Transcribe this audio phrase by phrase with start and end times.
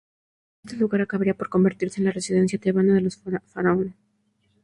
[0.63, 3.21] Este lugar acabaría por convertirse en la residencia tebana de los
[3.53, 3.93] faraones.